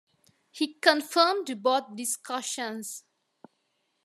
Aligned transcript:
He 0.49 0.73
confirmed 0.79 1.61
both 1.61 1.95
discussions. 1.95 3.03